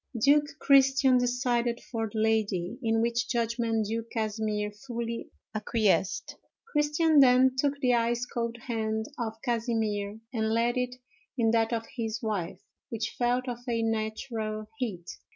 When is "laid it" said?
10.49-10.95